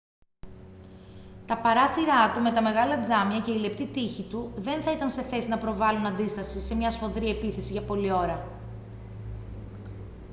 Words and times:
τα 1.45 1.57
παράθυρά 1.57 2.33
του 2.33 2.41
με 2.41 2.51
τα 2.51 2.61
μεγάλα 2.61 2.99
τζάμια 2.99 3.39
και 3.41 3.51
οι 3.51 3.55
λεπτοί 3.59 3.85
τοίχοι 3.85 4.23
του 4.23 4.51
δεν 4.55 4.81
θα 4.81 4.91
ήταν 4.91 5.09
σε 5.09 5.21
θέση 5.21 5.47
να 5.47 5.57
προβάλλουν 5.57 6.05
αντίσταση 6.05 6.59
σε 6.61 6.75
μια 6.75 6.91
σφοδρή 6.91 7.29
επίθεση 7.29 7.71
για 7.71 7.81
πολλή 7.85 8.11
ώρα 8.11 8.47